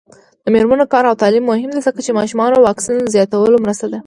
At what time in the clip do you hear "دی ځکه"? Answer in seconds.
1.73-1.99